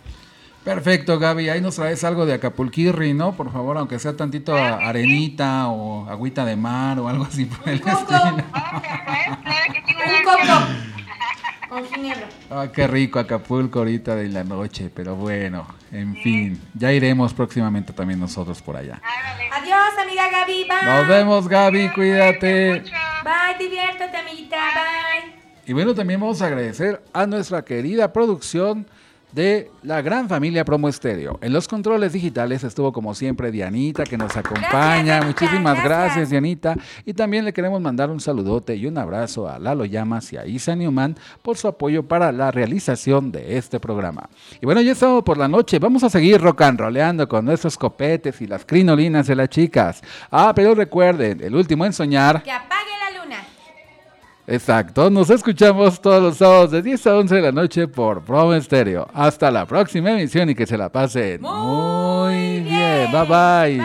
[0.68, 1.48] Perfecto, Gaby.
[1.48, 3.32] Ahí nos traes algo de Acapulquirri, ¿no?
[3.38, 7.76] Por favor, aunque sea tantito arenita o agüita de mar o algo así por el
[7.76, 8.36] estilo.
[8.36, 10.68] Un coco.
[11.70, 12.28] Con ginebra.
[12.52, 17.94] Ah, qué rico Acapulco ahorita de la noche, pero bueno, en fin, ya iremos próximamente
[17.94, 19.02] también nosotros por allá.
[19.54, 20.66] Adiós, amiga Gaby.
[20.66, 20.86] Bye.
[20.86, 22.84] Nos vemos, Gaby, cuídate.
[23.24, 24.58] Bye, diviértete, amiguita.
[24.58, 25.34] Bye.
[25.66, 28.86] Y bueno, también vamos a agradecer a nuestra querida producción
[29.32, 31.38] de la gran familia Promo Estéreo.
[31.42, 35.22] En los controles digitales estuvo como siempre Dianita que nos acompaña.
[35.22, 36.30] Muchísimas gracias.
[36.30, 36.76] Dianita.
[37.06, 40.46] Y también le queremos mandar un saludote y un abrazo a Lalo Llamas y a
[40.46, 44.30] Isa Newman por su apoyo para la realización de este programa.
[44.62, 45.80] Y bueno, ya estamos por la noche.
[45.80, 50.02] Vamos a seguir rock and roleando con nuestros copetes y las crinolinas de las chicas.
[50.32, 52.44] Ah, pero recuerden, el último en soñar.
[52.44, 52.87] Que apague.
[54.50, 58.54] Exacto, nos escuchamos todos los sábados de 10 a 11 de la noche por Promo
[58.54, 59.06] Estéreo.
[59.14, 63.12] Hasta la próxima emisión y que se la pasen muy, bien.
[63.12, 63.84] Bye bye.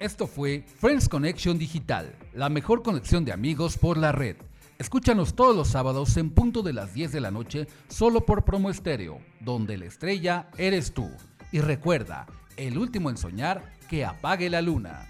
[0.00, 4.36] Esto fue Friends Connection Digital, la mejor conexión de amigos por la red.
[4.78, 8.70] Escúchanos todos los sábados en punto de las 10 de la noche solo por Promo
[8.70, 11.10] Estéreo, donde la estrella eres tú.
[11.50, 12.26] Y recuerda,
[12.56, 15.06] el último en soñar que apague la luna.